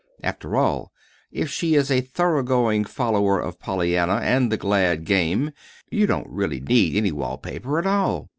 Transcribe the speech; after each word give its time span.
After 0.23 0.55
all, 0.57 0.91
if 1.31 1.51
she 1.51 1.75
is 1.75 1.91
a 1.91 2.01
thoroughgoing 2.01 2.85
follower 2.85 3.39
of 3.39 3.59
Pollyanna 3.59 4.15
and 4.23 4.51
the 4.51 4.57
glad 4.57 5.05
game, 5.05 5.51
you 5.91 6.07
don't 6.07 6.25
really 6.27 6.59
need 6.59 6.95
any 6.95 7.11
wall 7.11 7.37
paper 7.37 7.77
at 7.77 7.85
all. 7.85 8.27